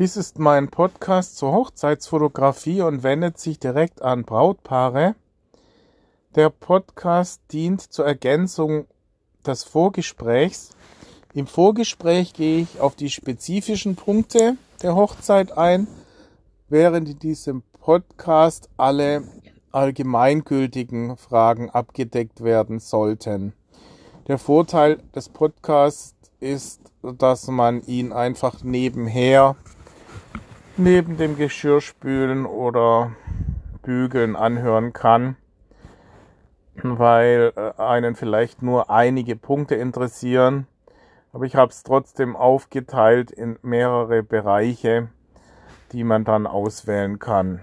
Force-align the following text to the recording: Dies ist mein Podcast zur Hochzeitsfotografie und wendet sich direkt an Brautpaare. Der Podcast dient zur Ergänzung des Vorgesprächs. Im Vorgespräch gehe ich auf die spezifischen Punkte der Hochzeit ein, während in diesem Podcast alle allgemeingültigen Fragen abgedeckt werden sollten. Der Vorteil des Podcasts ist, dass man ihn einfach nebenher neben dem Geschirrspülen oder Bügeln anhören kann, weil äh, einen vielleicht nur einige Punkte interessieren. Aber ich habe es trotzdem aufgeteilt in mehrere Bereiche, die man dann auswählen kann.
Dies 0.00 0.16
ist 0.16 0.38
mein 0.38 0.70
Podcast 0.70 1.36
zur 1.36 1.52
Hochzeitsfotografie 1.52 2.80
und 2.80 3.02
wendet 3.02 3.38
sich 3.38 3.58
direkt 3.58 4.00
an 4.00 4.24
Brautpaare. 4.24 5.14
Der 6.34 6.48
Podcast 6.48 7.42
dient 7.52 7.82
zur 7.82 8.06
Ergänzung 8.06 8.86
des 9.46 9.62
Vorgesprächs. 9.62 10.70
Im 11.34 11.46
Vorgespräch 11.46 12.32
gehe 12.32 12.62
ich 12.62 12.80
auf 12.80 12.96
die 12.96 13.10
spezifischen 13.10 13.94
Punkte 13.94 14.56
der 14.82 14.94
Hochzeit 14.94 15.58
ein, 15.58 15.86
während 16.70 17.06
in 17.06 17.18
diesem 17.18 17.62
Podcast 17.78 18.70
alle 18.78 19.24
allgemeingültigen 19.70 21.18
Fragen 21.18 21.68
abgedeckt 21.68 22.42
werden 22.42 22.78
sollten. 22.78 23.52
Der 24.28 24.38
Vorteil 24.38 25.02
des 25.14 25.28
Podcasts 25.28 26.14
ist, 26.40 26.80
dass 27.02 27.48
man 27.48 27.82
ihn 27.82 28.14
einfach 28.14 28.62
nebenher 28.62 29.56
neben 30.80 31.18
dem 31.18 31.36
Geschirrspülen 31.36 32.46
oder 32.46 33.12
Bügeln 33.82 34.34
anhören 34.34 34.94
kann, 34.94 35.36
weil 36.82 37.52
äh, 37.54 37.80
einen 37.80 38.14
vielleicht 38.14 38.62
nur 38.62 38.90
einige 38.90 39.36
Punkte 39.36 39.74
interessieren. 39.74 40.66
Aber 41.32 41.44
ich 41.44 41.54
habe 41.54 41.70
es 41.70 41.82
trotzdem 41.82 42.34
aufgeteilt 42.34 43.30
in 43.30 43.58
mehrere 43.62 44.22
Bereiche, 44.22 45.08
die 45.92 46.02
man 46.02 46.24
dann 46.24 46.46
auswählen 46.46 47.18
kann. 47.18 47.62